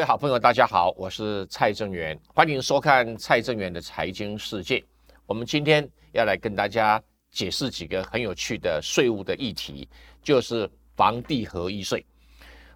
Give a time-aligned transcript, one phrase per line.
[0.00, 4.82] 各位好朋友，大家好，我是蔡正元，欢迎收看蔡正元的财经世界。
[5.26, 6.98] 我们今天要来跟大家
[7.30, 9.86] 解释几个很有趣的税务的议题，
[10.22, 10.66] 就是
[10.96, 12.02] 房地合一税。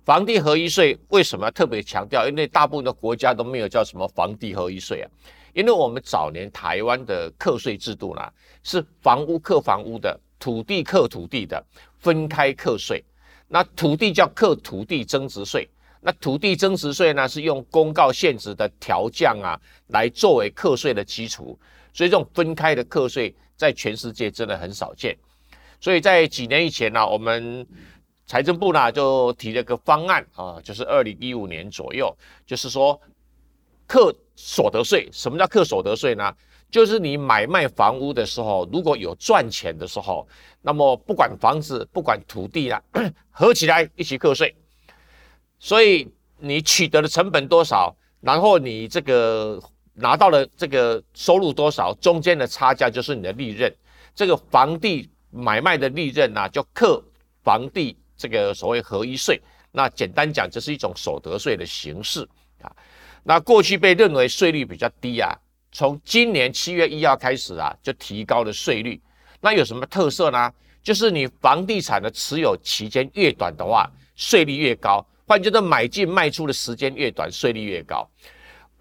[0.04, 2.28] 房地合一税为什么特别强调？
[2.28, 5.08] 因为大部分的国家都没有叫什么房地合一税啊。
[5.54, 8.20] 因为我们早年台湾的课税制度呢，
[8.62, 11.64] 是房屋课房屋的，土地课土地的，
[12.00, 13.02] 分开课税。
[13.48, 15.66] 那土地叫课土地增值税。
[16.06, 21.58] 那土地增值税呢，是用公告限值的调降啊，来作为课税的基础，
[21.94, 25.16] 所以这种分开的课税在全世界真的很少见。
[25.80, 27.66] 所以在几年以前呢，我们
[28.26, 32.14] 财政部呢就提了个方案啊，就是二零一五年左右，
[32.46, 33.00] 就是说
[33.86, 35.08] 课所得税。
[35.10, 36.30] 什么叫课所得税呢？
[36.70, 40.28] 就是你买卖房屋的时候，如果有赚钱的时候，
[40.60, 42.82] 那么不管房子不管土地啊，
[43.30, 44.54] 合起来一起课税。
[45.58, 46.06] 所以
[46.38, 49.60] 你取得的成本多少，然后你这个
[49.94, 53.74] 拿到了这个收入多少，中间的差价就是你的利润。
[54.14, 57.02] 这个房地买卖的利润呢，就课
[57.42, 59.40] 房地这个所谓合一税。
[59.72, 62.28] 那简单讲，这是一种所得税的形式
[62.62, 62.70] 啊。
[63.22, 65.34] 那过去被认为税率比较低啊，
[65.72, 69.00] 从今年七月一号开始啊，就提高了税率。
[69.40, 70.52] 那有什么特色呢？
[70.82, 75.04] 就是你房地产的持有期间越短的话，税率越高。
[75.26, 78.08] 换句话说，买进卖出的时间越短，税率越高。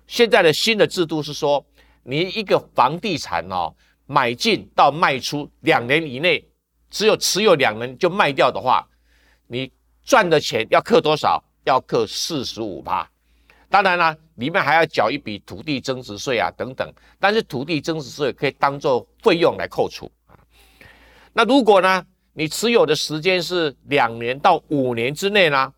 [0.07, 1.65] 现在的新的制度是说，
[2.03, 3.73] 你一个房地产哦，
[4.05, 6.45] 买进到卖出两年以内，
[6.89, 8.85] 只有持有两年就卖掉的话，
[9.47, 9.71] 你
[10.03, 11.43] 赚的钱要扣多少？
[11.65, 13.09] 要扣四十五趴。
[13.69, 16.93] 当然了，里面还要缴一笔土地增值税啊等等。
[17.21, 20.35] 但是土地增值税可以当做费用来扣除啊。
[21.31, 25.73] 那如果呢，你持有的时间是两年到五年之内呢？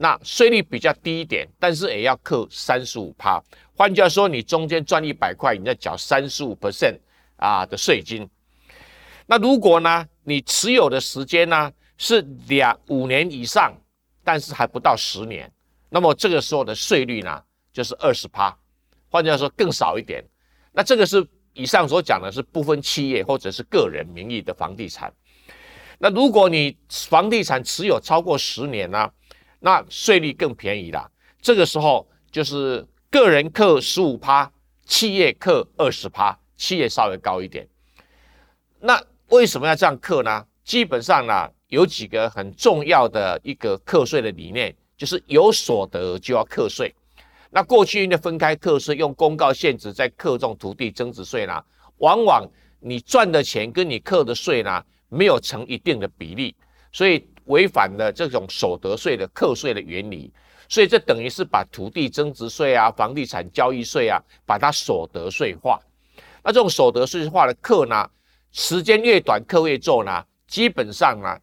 [0.00, 3.42] 那税率比较低一点，但是也要扣三十五趴。
[3.74, 6.96] 换句话说，你中间赚一百块，你要缴三十五 percent
[7.34, 8.28] 啊的税金。
[9.26, 13.74] 那如果呢，你持有的时间呢是两五年以上，
[14.22, 15.50] 但是还不到十年，
[15.90, 17.42] 那么这个时候的税率呢
[17.72, 18.56] 就是二十趴。
[19.08, 20.24] 换句话说，更少一点。
[20.70, 25.12] 那这个是以上所讲的是部分企业或者是个人名义的房地产。
[25.98, 29.10] 那如果你房地产持有超过十年呢？
[29.60, 31.10] 那税率更便宜啦，
[31.40, 34.48] 这个时候就是个人课十五趴，
[34.84, 37.66] 企业课二十趴，企业稍微高一点。
[38.78, 40.46] 那为什么要这样课呢？
[40.62, 46.94] 基本上呢，有几个很重要的一个课税的理念，就是有所得就要课税。
[47.50, 51.60] 那过去因为分开课税，用公告限制在课中土地增值税呢，
[51.96, 52.48] 往往
[52.78, 56.54] 你赚的钱跟你课的税呢，没有成一定的比例，
[56.92, 57.26] 所以。
[57.48, 60.32] 违反了这种所得税的课税的原理，
[60.68, 65.78] 所以这等于是把土地增值税啊、房地产交易税啊，把它所得税化。
[66.44, 68.08] 那这种所得税化的课呢，
[68.52, 71.36] 时间越短课越重呢，基本上呢，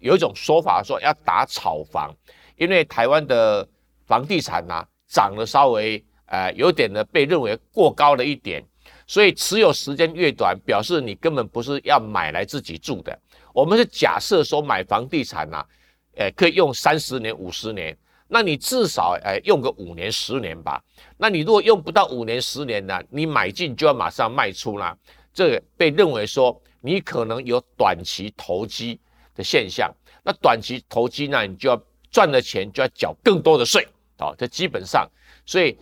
[0.00, 2.14] 有一种说法说要打炒房，
[2.56, 3.66] 因为台湾的
[4.04, 8.64] 房地产呢涨得稍微呃有点呢被认为过高了一点，
[9.06, 13.16] 所以持有时间越短，表示你根本不是要买来自己住的。
[13.56, 15.64] 我们是假设说买房地产呐，
[16.16, 17.96] 诶，可以用三十年、五十年，
[18.28, 20.78] 那你至少诶用个五年、十年吧。
[21.16, 24.94] 那你如果用不到五年、十年呢，你买进就要马上卖出啦，
[25.32, 29.00] 这个被认为说你可能有短期投机
[29.34, 29.90] 的现象。
[30.22, 34.34] 那短期投机呢，你就要赚的钱就要缴更多的税啊。
[34.36, 35.10] 这基本上，
[35.46, 35.74] 所以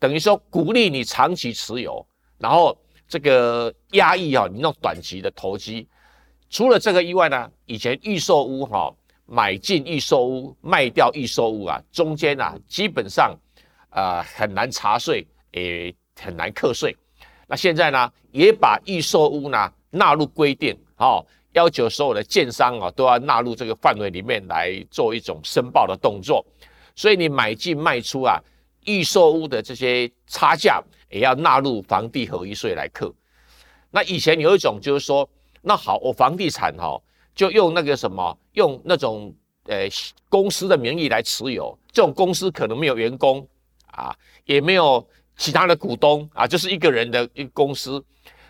[0.00, 2.04] 等于说鼓励你长期持有，
[2.38, 2.76] 然后
[3.06, 5.86] 这个压抑啊你那种短期的投机。
[6.50, 8.92] 除了这个以外呢，以前预售屋哈
[9.24, 13.32] 买进预售屋卖掉预售屋啊，中间啊基本上
[13.88, 16.94] 啊很难查税，也很难课税。
[17.46, 26.44] 那现在呢，也把预售屋呢纳入规定，哦，要求所有的建商啊都要纳入这个范围里面来做一种申报的动作。
[26.96, 28.42] 所以你买进卖出啊，
[28.86, 33.14] 预售屋的这些差价也要纳入房地合一税来课。
[33.92, 35.30] 那以前有一种就是说。
[35.62, 37.00] 那好，我房地产哈
[37.34, 39.34] 就用那个什么，用那种
[39.64, 39.88] 呃
[40.28, 43.46] 公司的名义来持有，这种公司可能没有员工
[43.92, 44.14] 啊，
[44.44, 48.02] 也没有其他的股东啊，就是一个人的一个公司。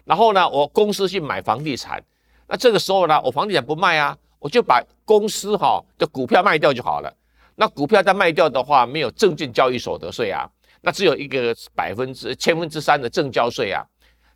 [0.05, 2.03] 然后呢，我公司去买房地产，
[2.47, 7.13] 那这个时候呢，我房地产不卖啊，我就把公司哈的股票卖掉就好了。
[7.57, 10.49] 那股票再卖掉的话，没有证券交易所得税啊，
[10.81, 13.85] 那只有一个百分之千分之三的正交税啊。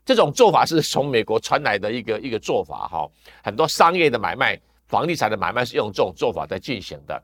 [0.04, 3.08] 这种做法是从美国传来的一个一个做法哈，
[3.42, 7.22] 很多商业的买卖、房地产的买卖是用这种做法在进行的，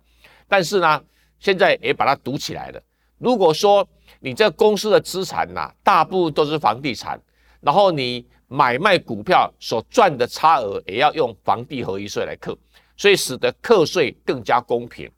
[0.49, 1.03] 但是呢，
[1.39, 2.83] 现在也把它堵起来了。
[3.19, 3.87] 如果说
[4.19, 7.21] 你这公司的资产呐，大部分都是房地产，
[7.61, 12.57] 然后你买卖股票所赚的差额也要用房地合一税来扣，
[12.97, 15.11] 所以使得课税更加公平。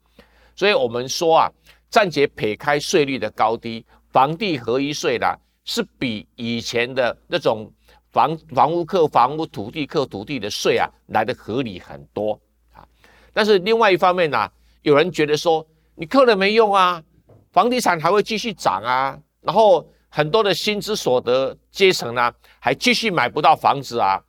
[0.53, 1.49] 所以我们说啊，
[1.89, 5.25] 暂且撇开税率的高低，房地合一税呢
[5.65, 7.71] 是比以前的那种
[8.11, 12.39] 房房屋课房屋、土地课土地的税啊来的合理很多
[12.73, 12.87] 啊。
[13.33, 14.51] 但是另外一方面呢，
[14.81, 15.65] 有人觉得说
[15.95, 17.03] 你课了没用啊。
[17.51, 24.19] 房地产还会继续涨啊，然后很多的薪资所得阶层呢，还继续买不到房子啊，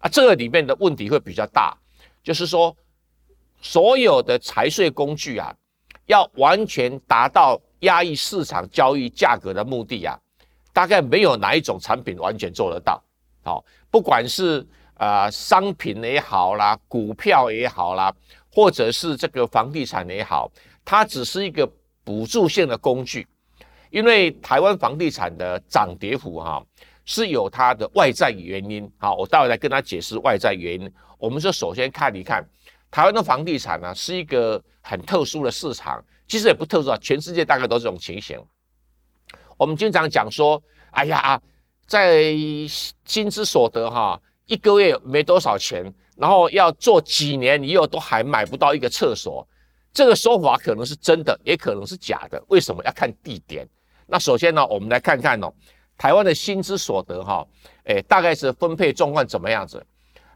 [0.00, 1.74] 啊，这个里面的问题会比较大，
[2.22, 2.76] 就是说，
[3.62, 5.50] 所有的财税工具啊，
[6.04, 10.20] 要完全达到压抑市场交易价格的目的啊，
[10.78, 13.02] 大概没有哪一种产品完全做得到。
[13.42, 14.64] 好，不管是
[14.94, 18.14] 啊商品也好啦，股票也好啦，
[18.52, 20.48] 或者是这个房地产也好，
[20.84, 21.68] 它只是一个。
[22.04, 23.28] 补助性的工具，
[23.90, 26.64] 因为台湾房地产的涨跌幅哈
[27.04, 30.90] 是有它的外在原因好，我待会来跟他解释外在原因。
[31.18, 32.42] 我们就首先看一看
[32.90, 38.40] 台湾的房地产呢是一个很特殊的市场，其实也不特殊啊，全世界大概都是这种情形。
[39.58, 40.62] 我们经常讲说，
[40.92, 41.38] 哎呀，
[41.86, 42.32] 在
[43.04, 49.46] 薪资所得哈一个月没多少钱，然后要做几年，你又都还买不到一个厕所。
[49.92, 52.42] 这个说法可能是真的，也可能是假的。
[52.48, 53.68] 为什么要看地点？
[54.06, 55.52] 那首先呢，我们来看看哦，
[55.96, 57.44] 台湾的薪资所得哈，
[57.84, 59.84] 哎，大概是分配状况怎么样子？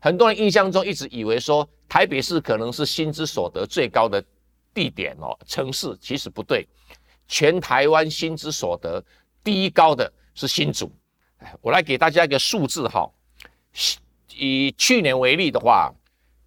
[0.00, 4.24] 很多人印象中一直以为说台北市可能是薪资所得最高的
[4.74, 6.66] 地点哦，城市其实不对。
[7.28, 9.04] 全台湾薪资所得
[9.44, 10.90] 第一高的是新竹。
[11.60, 13.10] 我来给大家一个数字哈，
[14.34, 15.92] 以去年为例的话，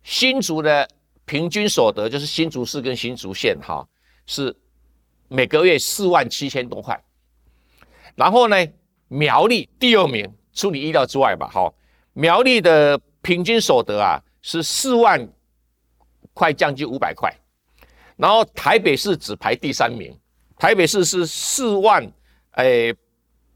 [0.04, 0.88] 新竹的。
[1.27, 3.83] 平均所得就是新竹市跟新竹县哈，
[4.27, 4.56] 是
[5.27, 7.04] 每个月四万七千多块。
[8.13, 8.56] 然后呢，
[9.07, 11.48] 苗栗第二名，出你意料之外吧？
[11.48, 11.74] 哈，
[12.13, 15.28] 苗栗的平均所得啊是四万
[16.36, 17.36] 块，将近五百块。
[18.18, 20.16] 然后台北市只排第三名，
[20.57, 22.06] 台北市是四万，
[22.52, 22.94] 哎，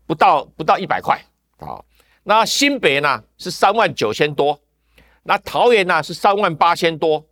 [0.05, 1.19] 不到不到一百块
[1.57, 1.81] 啊。
[2.23, 4.59] 那新北呢是三万九千多，
[5.23, 7.25] 那桃园呢是三万八千多。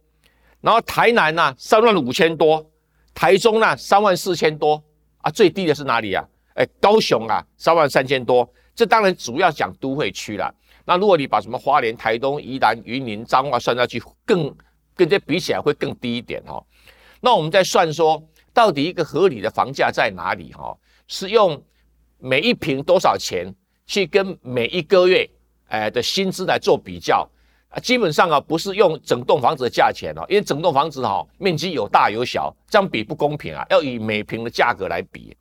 [0.61, 2.65] 然后台南呢三万五千多，
[3.13, 4.83] 台中呢三万四千多
[5.19, 6.25] 啊，最低的是哪里啊？
[6.55, 8.49] 哎，高雄啊三万三千多。
[8.73, 10.53] 这当然主要讲都会区了。
[10.85, 14.55] 那如果你把什么花莲、台东、宜兰、云林、彰化算下去，更
[14.95, 16.63] 跟这比起来会更低一点哦。
[17.19, 18.23] 那我们再算说，
[18.57, 20.51] 到底一个合理的房价在哪里？
[20.51, 20.75] 哈，
[21.07, 21.63] 是用
[22.17, 23.53] 每一平多少钱
[23.85, 25.29] 去跟每一个月
[25.67, 27.29] 哎的薪资来做比较。
[27.69, 35.37] 啊，基本上啊，不是用整栋房子的价钱哦，因为整栋房子哈面积有大有小，这样比不公平啊，要以每平的价格来比，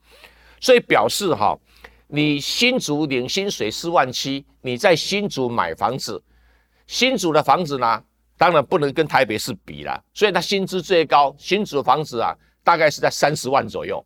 [0.60, 1.58] 所以表示哈，
[2.08, 6.22] 你新竹领薪水四万七，你在新竹买房子，
[6.86, 8.02] 新竹的房子呢，
[8.36, 12.36] 当然不能跟台北市比了，所以它薪资最高，新竹的房子啊，
[12.66, 14.04] 大概是在三十万左右，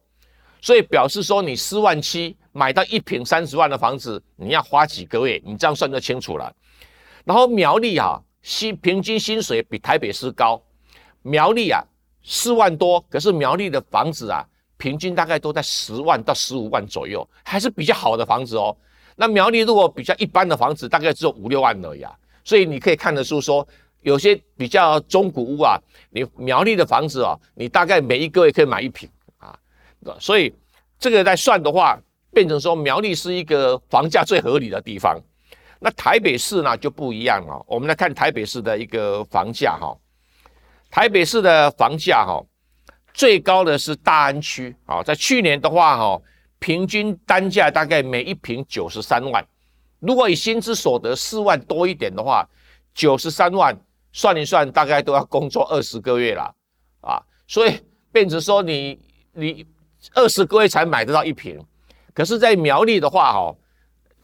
[0.61, 6.55] 所以表示说你四万七买到一平三十万的房子，你要花几个月，你这样算就清楚了。
[7.25, 10.63] 然后苗栗啊，薪平均薪水比台北市高，
[11.23, 11.83] 苗栗啊
[12.23, 18.77] 四万多，可是苗栗的房子啊，平均大概都在十万到十五万左右，还是比较好的房子哦。
[19.17, 22.13] 那苗栗如果比较一般的房子，大概只有五六万而已啊。
[22.45, 23.67] 所以你可以看得出说，
[24.03, 25.79] 有些比较中古屋啊，
[26.11, 29.59] 你苗栗的房子啊，你大概每一个月可以买一平啊。
[30.19, 30.53] 所以
[30.99, 31.99] 这个在算的话，
[32.33, 35.21] 变成说苗栗是一个房价最合理的地方。
[35.79, 37.65] 那台北市呢就不一样了。
[37.67, 39.97] 我们来看台北市的一个房价哈，
[40.91, 42.43] 台北市的房价哈，
[43.15, 46.23] 最高的是大安区啊，在去年的话哈，
[46.59, 49.43] 平均单价大概每一平九十三万。
[50.01, 52.47] 如果以薪资所得四万多一点的话，
[52.95, 53.75] 九十三万
[54.13, 56.55] 算一算，大概都要工作二十个月了
[57.01, 57.23] 啊。
[57.47, 57.81] 所以
[58.13, 58.99] 变成说你
[59.33, 59.67] 你
[60.15, 61.59] 二十个月才买得到一瓶，
[62.15, 63.55] 可是，在苗栗的话哈。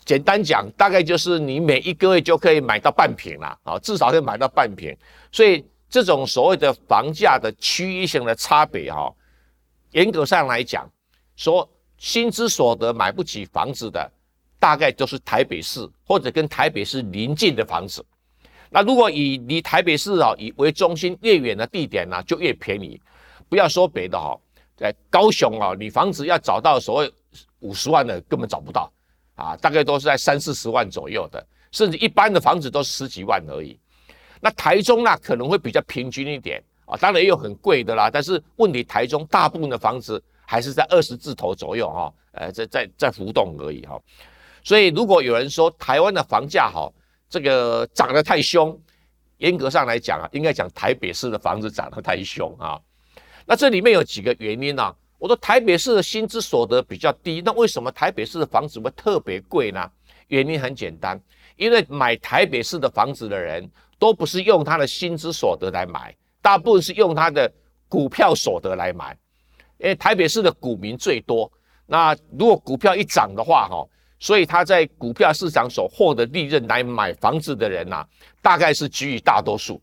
[0.04, 4.96] 简单讲，大概就是你每一个月就可以买到半瓶了啊，至少可以买到半瓶。
[5.32, 9.12] 所以这种所谓的房价的区域性的差别哈，
[9.90, 10.88] 严格上来讲，
[11.34, 14.08] 说薪资所得买不起房子的，
[14.60, 18.06] 大概都是台北市或者跟台北市邻近的房子。
[18.76, 23.00] 那如果以离台北市啊以为中心越远的地点呢，就越便宜。
[23.48, 24.38] 不要说别的哈，
[24.76, 27.10] 在高雄啊，你房子要找到所谓
[27.60, 28.92] 五十万的，根本找不到。
[29.34, 31.42] 啊，大概都是在三四十万左右的，
[31.72, 33.80] 甚至一般的房子都十几万而已。
[34.42, 38.10] 那台中呢，可能会比较平均一点啊，当然也有很贵的啦。
[38.12, 43.98] 但是问题，台中大部分的房子还是在二十字头左右哈，呃，在在在浮动而已哈。
[44.62, 46.92] 所以如果有人说台湾的房价哈，
[47.28, 48.78] 这个涨得太凶，
[49.38, 52.80] 严格上来讲啊，应该讲台北市的房子涨得太凶啊。
[53.44, 54.94] 那这里面有几个原因呢？
[55.18, 59.90] 我说台北市的薪资所得比较低，那为什么台北市的房子会特别贵呢？
[60.28, 61.18] 原因很简单，
[61.56, 63.68] 因为买台北市的房子的人
[63.98, 67.50] 都不是用他的薪资所得来买，大部分是用他的
[67.88, 69.16] 股票所得来买。
[69.78, 71.50] 因为台北市的股民最多，
[71.86, 73.86] 那如果股票一涨的话，哈，
[74.18, 78.06] 所以他在股票市场所获得利润来买房子的人呐，
[78.42, 79.80] 大概是居于大多数，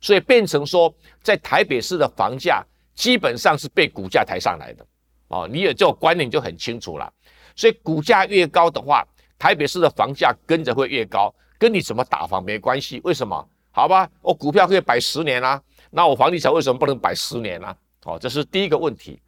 [0.00, 2.64] 所以变成说，在台北市的房价。
[2.96, 4.82] 基本上是被股价抬上来的，
[5.28, 7.12] 哦，你有这种观念就很清楚了。
[7.54, 9.06] 所以股价越高的话，
[9.38, 12.98] 台北市的房价跟着会越高，跟你怎么打房没关系。
[13.04, 13.46] 为什么？
[13.70, 17.76] 好吧，我股票可以摆十年啦，那我房地产为什么不能摆十年呢？
[18.04, 19.20] 哦，这是第一个问题。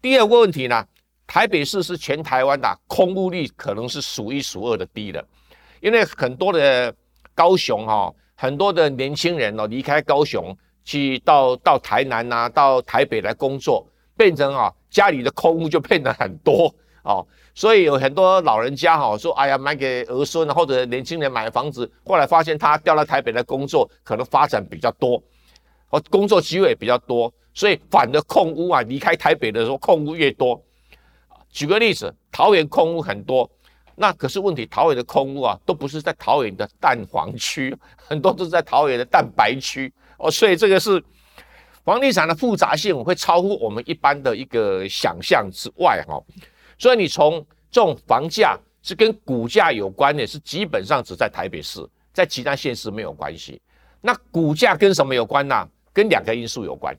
[0.00, 0.86] 第二个问题呢，
[1.32, 5.24] 台北市是全台湾的空屋率可能是数一数二的低的，
[5.80, 6.94] 因为很多的
[7.34, 10.54] 高雄哈，很多的年轻人哦离开高雄。
[10.84, 16.70] 去到到台南呐，到台北来工作，变成啊家里的空屋就变得很多
[17.02, 25.22] 哦，所以有很多老人家哈说，哎呀买给儿孙或者年轻人买房子，后来发现他调到台北来工作，可能发展比较多，
[25.88, 30.62] 哦工作机会比较多，所以反的空屋啊，离开台北的时候空屋越多。
[31.52, 33.48] 举个例子，桃园空屋很多，
[33.94, 39.92] 那可是问题，桃园的空屋啊，都不是在桃园的蛋黄区， 很多都是在桃园的蛋白区。
[40.16, 41.02] 哦，所以这个是
[41.84, 46.18] 房地产的复杂性会超乎我们一般的一个想象之外哈。
[46.78, 53.60] 所以你从这种房价是跟股价有关的，是基本上只在台北市，在其他县市没有关系。
[54.00, 55.68] 那股价跟什么有关呢？
[55.92, 56.96] 跟两个因素有关。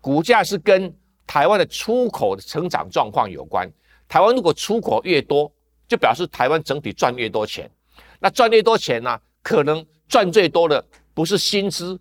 [0.00, 0.92] 股价是跟
[1.28, 3.70] 台湾的出口的成长状况有关。
[4.08, 5.52] 台湾如果出口越多，
[5.86, 7.70] 就表示台湾整体赚越多钱。
[8.18, 10.82] 那赚越多钱呢，可能赚最多的
[11.12, 12.00] 不是薪资。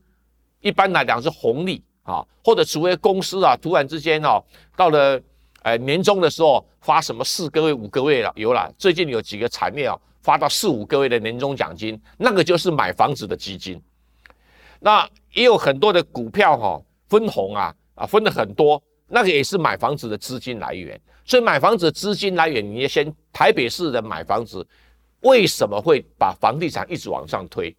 [0.62, 4.42] 一般来讲是红利啊， 或者除非公司啊突然之间哦，
[4.78, 5.22] 到了
[5.64, 13.82] 呃年终的时候发什么四个月、五个月了有了，最近有几个产业啊发到四五个月的年终奖金，那个就是买房子的基金。
[14.80, 21.00] 那也有很多的股票哈分红啊啊分的很多，那个也是买房子的资金来源。
[21.26, 24.66] 所以买房子的资金来源，你要先台北市的买房子
[25.22, 27.76] 为什么会把房地产一直往上推？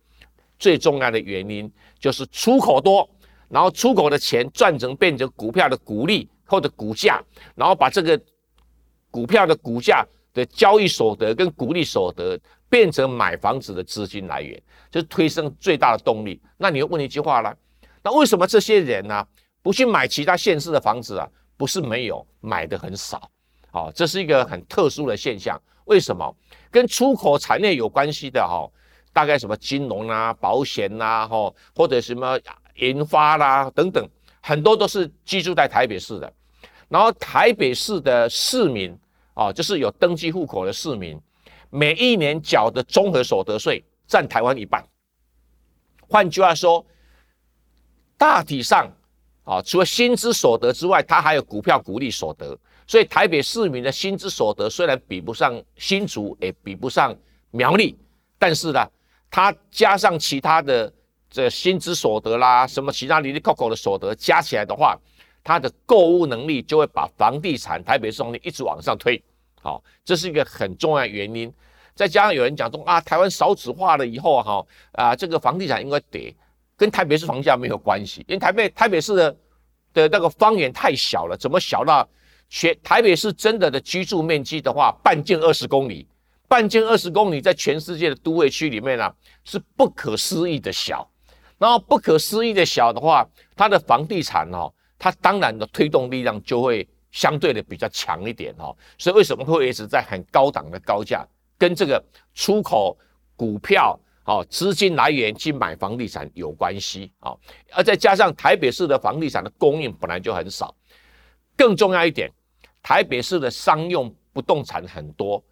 [0.58, 3.08] 最重要的原因就是出口多，
[3.48, 7.22] 然后出口的钱赚成变成股票的股利或者股价，
[7.54, 8.20] 然后把这个
[9.10, 10.04] 股票的股价
[10.34, 16.38] 的交易所得跟股利所得变成买房子的资金来源，就是推升最大的动力。
[16.56, 17.56] 那你又问一句话了，
[18.02, 19.24] 那为什么这些人呢
[19.62, 21.28] 不去买其他县市的房子啊？
[21.56, 23.30] 不是没有，买的很少。
[23.70, 25.60] 好，这是一个很特殊的现象。
[25.86, 26.36] 为什么？
[26.70, 28.70] 跟出口产业有关系的哈。
[29.12, 32.38] 大概什么金融啊、保险呐，吼，或者什么
[32.76, 34.08] 研发啦等等，
[34.40, 36.32] 很多都是居住在台北市的。
[36.88, 38.96] 然后台北市的市民
[39.34, 41.20] 啊，就是有登记户口的市民，
[41.70, 44.86] 每一年缴的综合所得税占台湾一半。
[46.08, 46.86] 换句话说，
[48.16, 48.88] 大体上
[49.48, 52.56] 啊，除了薪资所得之外，它还有股票股利所得。
[52.86, 57.16] 所以台北市民的薪资所得虽然比不上新竹，也比不上
[57.50, 57.96] 苗栗，
[58.38, 58.86] 但是呢。
[59.30, 60.90] 它加上其他的
[61.28, 64.98] 这薪资所得啦，什么其他零零扣扣的所得加起来的话，
[65.44, 69.22] 它的购物能力就会把房地产台北市房地一直往上推。
[69.60, 71.52] 好，这是一个很重要的原因。
[71.94, 76.34] 再加上有人讲说啊，台湾少子化了以后哈啊，这个房地产应该跌，
[76.78, 79.36] 跟台北市房价没有关系，因为台北台北市的
[79.92, 82.08] 的那个方圆太小了，怎么小到
[82.48, 86.08] 全台北市真的的居住面积的话，半径二十公里。
[86.46, 89.12] 半径二十公里，在全世界的都会区里面呢，
[89.44, 91.06] 是不可思议的小。
[91.58, 98.74] 然后不可思议的小的话，它的房地产哦，它当然的推动力量就会相对的比较强一点哦。
[98.96, 101.22] 所以为什么会一直在很高档的高价，
[101.58, 102.96] 跟这个出口
[103.36, 107.34] 股票哦资金来源去买房地产有关系啊。
[107.72, 110.74] 而再加上台北市的房地产的供应本来就很少，
[111.56, 112.30] 更重要一点，
[112.82, 115.42] 台北市的商用不动产很多。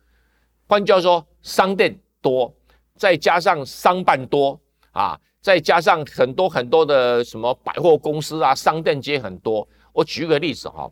[0.68, 2.54] 换句话说，商店多，
[2.96, 4.60] 再加上商办多
[4.92, 9.66] 啊，再加上很多很多的什么百货公司啊，商店街很多。
[9.92, 10.90] 我举个例子哈，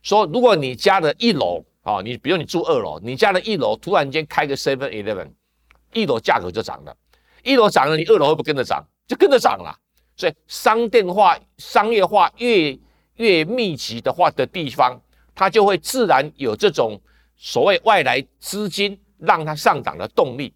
[0.00, 5.28] 说如果你家的一楼啊，你比如你住二楼，你家的一楼突然间开个 Seven Eleven，
[5.92, 6.96] 一楼价格就涨了，
[7.46, 8.84] 一楼涨了，你二楼会不会跟着涨？
[9.06, 9.72] 就跟着涨了。
[10.16, 12.76] 所以商店化、商业化越
[13.16, 15.00] 越密集的话的地方，
[15.34, 17.00] 它就会自然有这种
[17.36, 20.52] 所谓外来资金让它上涨的动力。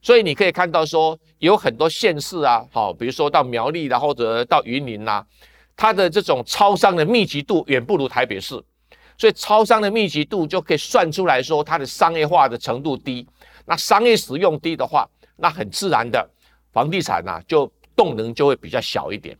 [0.00, 5.26] 所以你可以看到说，有很多县市啊，好，比如说到苗栗啦，或者到云林啦，
[5.76, 8.54] 它的这种超商的密集度远不如台北市，
[9.18, 13.26] 所以超商的密集度就可以算出来说，它的商业化的程度低。
[13.64, 16.28] 那商业使用低的话，那很自然的，
[16.72, 19.36] 房地产呐就动能就会比较小一点。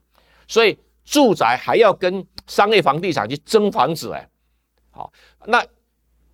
[0.47, 4.29] 所以住宅还要跟商业房地产去争房子，哎，
[4.91, 5.13] 好，
[5.47, 5.65] 那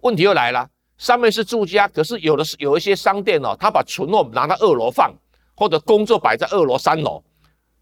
[0.00, 0.68] 问题又来了。
[0.98, 5.12] 上面是住家，可是有的是有一些商店哦，他把存货拿到二楼放，
[5.56, 7.20] 或者工作摆在二楼、三楼，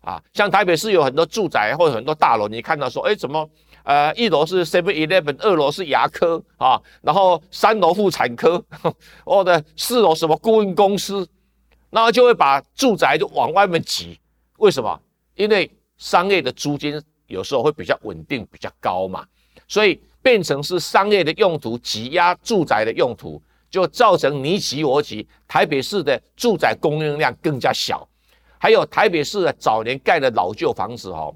[0.01, 3.47] 啊，像台北市有很多住宅或者很多大楼，你看到说，哎，怎么，
[3.83, 8.65] 呃，一楼是 Seven Eleven，二楼是牙科啊，然后三楼妇产科，
[9.23, 11.29] 或者四楼什么顾问公司，
[11.91, 14.19] 那就会把住宅就往外面挤。
[14.59, 15.01] 为什么？
[15.35, 19.27] 因为商业的租金有时候会比较稳定、比较高嘛，
[19.69, 20.01] 所以。
[20.23, 25.27] 变成是商业的用途挤压住宅的用途，就造成你挤我挤。
[25.49, 28.07] 台北市的住宅供应量更加小，
[28.59, 31.35] 还有台北市的早年盖的老旧房子哦，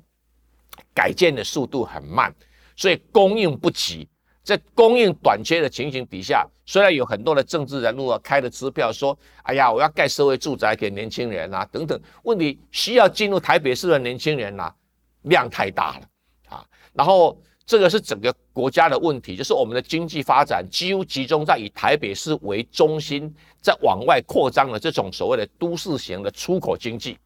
[0.95, 2.31] 改建的速度很慢，
[2.77, 4.07] 所以供应不及。
[4.45, 14.73] 在供应短缺的情形底下，虽然有很多的政治人物啊开的支票说：“哎呀，我要盖社会住宅给年轻人啊，等等。”问题需要进入台北市的年轻人呐，
[15.23, 16.07] 量太大了
[16.51, 17.37] 啊，然后。
[17.67, 27.17] 这个是整个国家的问题，就是我们的经济发展几乎集中在以台北市为中心，在往外扩张的这种所谓的都市型的出口经济。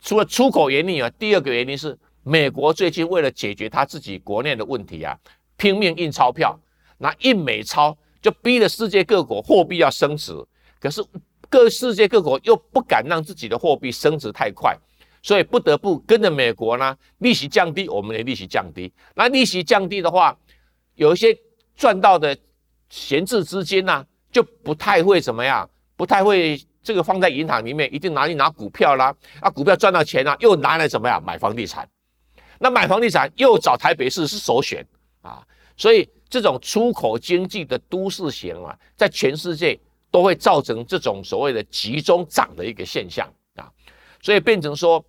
[0.00, 5.14] 除了出口原因以外，第二个原因是美国最近为了解决他自己国内的问题啊，
[5.58, 6.58] 拼命印钞票，
[6.96, 10.32] 拿印美钞，就逼着世界各国货币要升值。
[10.80, 11.04] 可是
[11.50, 14.74] 各世界各国又不敢让自己的货币升值太快。
[15.20, 18.90] 所以不得不跟着美国呢，利息降低，我们的利息降低。
[19.16, 20.34] 那利息降低的话，
[20.94, 21.36] 有一些
[21.74, 22.38] 赚到的
[22.88, 29.12] 闲置资金呢，就不太会怎么样，不太会这个放在银行里面，一定拿去拿股票啦。
[29.40, 31.86] 啊，股票赚到钱了，又拿来怎么样买房地产？
[32.60, 34.86] 那买房地产又找台北市是首选
[35.22, 35.46] 啊。
[35.76, 39.78] 所以这种出口经济的都市型啊，在全世界
[40.10, 43.70] 都会造成这种所谓的集中涨的一个现象啊。
[44.20, 45.04] 所以变成说，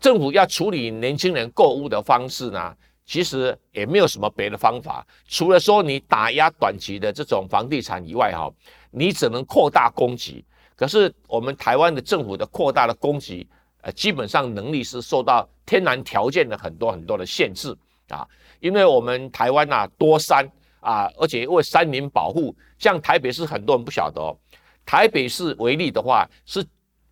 [0.00, 8.52] 政府要处理年轻人购物的方式呢，其实也没有什么别的方法，除了说你打压短期的这种房地产以外，哈，
[8.90, 10.44] 你只能扩大供给。
[10.74, 13.46] 可是我们台湾的政府的扩大的供给，
[13.82, 17.74] 呃，基本上能力是受到天然条件的很多很多的限制
[18.08, 18.26] 啊，
[18.66, 20.46] 因为我们台湾呐多山
[20.80, 24.36] 啊，而且为山林保护，像台北市很多人不晓得哦，
[24.84, 26.64] 台北市为例的话是。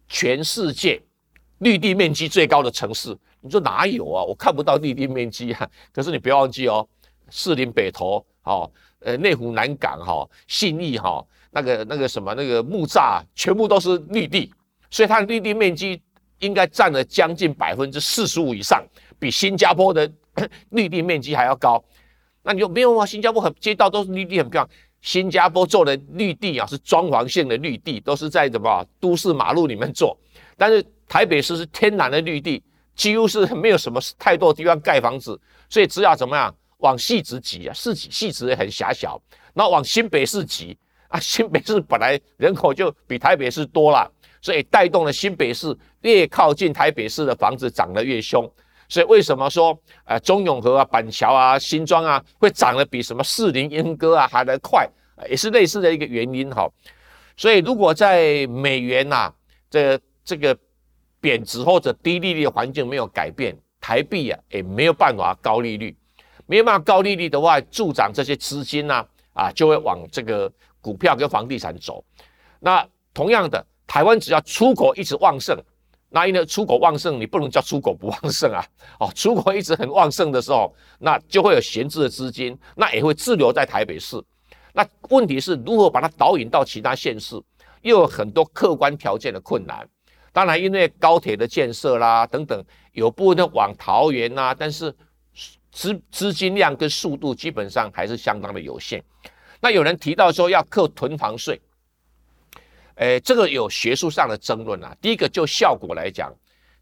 [0.06, 1.00] 全世界
[1.60, 4.22] 绿地面积最高的城市，你说哪有啊？
[4.22, 5.68] 我看不到绿地面积啊。
[5.94, 6.86] 可是你不要忘记哦，
[7.30, 14.52] 士林北投，哦，呃，内湖南港，哈，信义，哈，那个那个什么那个木栅，全部都是绿地，
[14.90, 16.00] 所以它的绿地面积
[16.40, 18.84] 应该占了将近百分之四十五以上，
[19.18, 20.08] 比新加坡的
[20.70, 21.82] 绿地面积还要高。
[22.42, 23.06] 那你就没有啊？
[23.06, 24.70] 新加坡很街道都是绿地，很漂亮。
[25.00, 30.16] 新加坡做的绿地啊，是装潢性的绿地，都是在什么都市马路里面做。
[30.56, 32.62] 但是台北市是天然的绿地，
[32.94, 39.20] 几乎是没有什么太多地方盖房子，所以只要怎么样往细直挤啊，市细直也很狭小，
[39.52, 40.76] 然后往新北市挤
[41.08, 48.50] 啊，新北市本来人口就比台北市多了，所以带动了新北市越靠近台北市的房子涨得越凶。
[48.88, 54.88] 所以为什么说，呃，中永和啊、板桥啊、新庄啊，会涨得比什么士林、莺歌啊还来快，
[55.28, 56.68] 也是类似的一个原因哈。
[57.36, 59.32] 所以如果在美元呐，
[59.70, 60.56] 这这个
[61.20, 65.96] 贬值或者低利率的环境没有改变，台币啊也没有办法高利率，
[66.46, 72.04] 没有办法高利率的话，助长这些资金呢，啊，就会往这个股票跟房地产走。
[72.60, 75.58] 那同样的，台湾只要出口一直旺盛。
[76.14, 78.64] 那因为出口旺盛，你不能叫出口不旺盛啊！
[79.00, 84.22] 哦，出口一直很旺盛的时候，那就会有闲置的资金，那也会滞留在台北市。
[84.72, 87.34] 那问题是如何把它导引到其他县市，
[87.82, 89.84] 又有很多客观条件的困难。
[90.32, 94.94] 当然，因为高铁的建设啦等等，有部分的往桃园呐，但是
[95.72, 99.02] 资资金量跟速度基本上还是相当的有限。
[99.60, 101.60] 那有人提到说要扣囤房税。
[102.96, 104.96] 诶，这个有学术上的争论啊。
[105.00, 106.32] 第一个就效果来讲，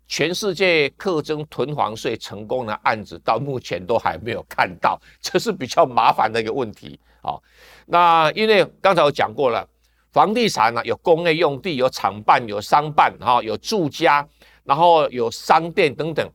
[0.07, 7.39] 全世界课征囤房税成功的案子到目前都还没有看到，这是比较麻烦的一个问题啊。
[7.87, 9.67] 那因为刚才我讲过了，
[10.13, 14.27] 房地产呢有工业用地、有厂办、有商办哈，有住家，
[14.65, 16.31] 然后有商店等等。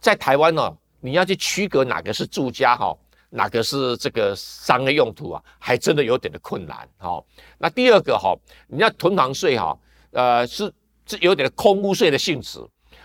[0.00, 2.96] 在台湾呢，你要去区隔哪个是住家哈，
[3.36, 6.88] 哪个是这个商业用途啊，还真的有点的困难。
[6.96, 7.24] 好，
[7.58, 8.34] 那第二个哈，
[8.66, 9.78] 你要囤房税哈，
[10.12, 10.72] 呃，是
[11.06, 12.58] 是有点的空屋税的性质。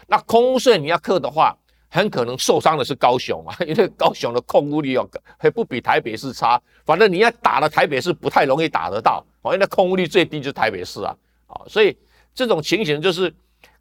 [0.08, 1.54] 那空屋税你要课的话，
[1.90, 5.06] 很可能受伤的是高雄啊， 因为高雄的空屋率要
[5.38, 6.62] 还不比台北市差。
[6.86, 11.14] 反正你要打了台北市不太容易打得到，哦，因为空屋率最低就是台北市啊，
[11.48, 11.98] 啊，所以
[12.34, 13.34] 这种情形就是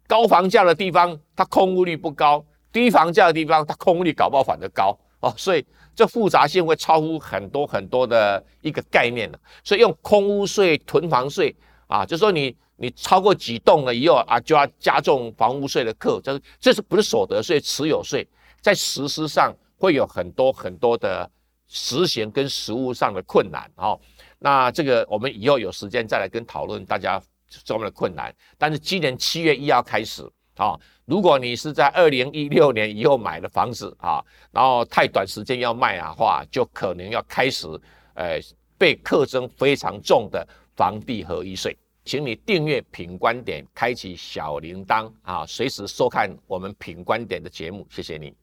[0.05, 9.39] 高房价的地方它空屋率不高，低房价的地方它空屋率搞不好反而高哦，所以这复杂性会超乎很多很多的一个概念的。
[9.63, 11.55] 所以用空屋税、囤房税
[11.87, 18.27] 啊，就说你你超过几栋了以后啊，就要加重房屋税的课，这这是不是所得税、持有税，
[18.61, 21.29] 在实施上会有很多很多的。
[21.73, 23.97] 实行跟实务上的困难，哦，
[24.39, 28.35] 那这个我们以后有时间再来跟讨论大家这方面的困难。
[28.57, 37.67] 但是今年七月一号开始，啊，如果你是在二零一六年以后买的房子，啊，然后太短时间要卖啊话，就可能要开始，
[38.13, 38.39] 呃，
[38.77, 41.77] 被课征非常重的房地合一税。
[42.03, 47.85] 请你订阅品观点，开启小铃铛，啊，随时收看我们品观点的节目。
[47.89, 48.40] 谢谢你。